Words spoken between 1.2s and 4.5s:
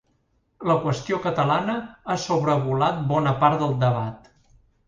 catalana ha sobrevolat bona part del debat.